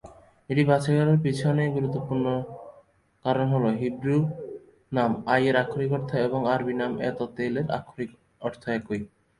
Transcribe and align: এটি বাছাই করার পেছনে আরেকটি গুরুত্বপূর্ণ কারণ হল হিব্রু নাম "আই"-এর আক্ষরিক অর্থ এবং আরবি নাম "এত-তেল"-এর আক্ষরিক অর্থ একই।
এটি 0.49 0.63
বাছাই 0.69 0.95
করার 0.97 1.19
পেছনে 1.23 1.49
আরেকটি 1.53 1.75
গুরুত্বপূর্ণ 1.75 2.25
কারণ 3.25 3.45
হল 3.53 3.65
হিব্রু 3.81 4.17
নাম 4.91 5.11
"আই"-এর 5.27 5.55
আক্ষরিক 5.63 5.91
অর্থ 5.97 6.09
এবং 6.27 6.39
আরবি 6.53 6.73
নাম 6.81 6.91
"এত-তেল"-এর 7.09 7.67
আক্ষরিক 7.77 8.11
অর্থ 8.41 8.63
একই। 8.77 9.01